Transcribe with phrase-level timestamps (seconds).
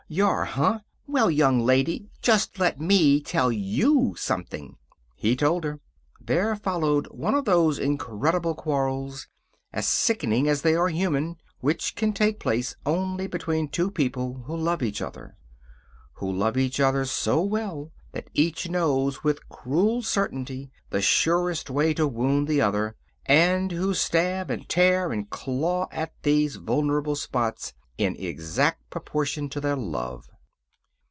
[0.11, 0.79] "Y'are, huh?
[1.07, 4.75] Well, young lady, just let me tell YOU something"
[5.23, 5.79] He told her.
[6.19, 9.29] There followed one of those incredible quarrels,
[9.71, 14.57] as sickening as they are human, which can take place only between two people who
[14.57, 15.37] love each other;
[16.15, 21.93] who love each other so well that each knows with cruel certainty the surest way
[21.93, 22.97] to wound the other;
[23.27, 29.59] and who stab, and tear, and claw at these vulnerable spots in exact proportion to
[29.61, 30.27] their love.